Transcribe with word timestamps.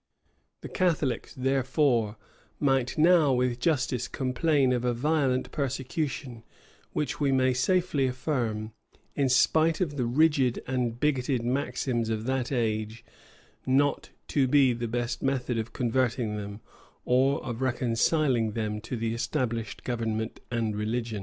[]The 0.63 0.67
Catholics, 0.67 1.35
therefore, 1.35 2.17
might 2.59 2.97
now 2.97 3.31
with 3.33 3.59
justice 3.59 4.07
complain 4.07 4.73
of 4.73 4.83
a 4.83 4.95
violent 4.95 5.51
persecution; 5.51 6.43
which 6.91 7.19
we 7.19 7.31
may 7.31 7.53
safety 7.53 8.07
affirm, 8.07 8.71
in 9.15 9.29
spite 9.29 9.79
of 9.79 9.97
the 9.97 10.07
rigid 10.07 10.63
and 10.65 10.99
bigoted 10.99 11.43
maxims 11.45 12.09
of 12.09 12.25
that 12.25 12.51
age, 12.51 13.05
not 13.67 14.09
to 14.29 14.47
be 14.47 14.73
the 14.73 14.87
best 14.87 15.21
method 15.21 15.59
of 15.59 15.71
converting 15.71 16.35
them, 16.35 16.61
or 17.05 17.39
of 17.45 17.61
reconciling 17.61 18.53
them 18.53 18.81
to 18.81 18.97
the 18.97 19.13
established 19.13 19.83
government 19.83 20.39
and 20.49 20.75
religion. 20.75 21.19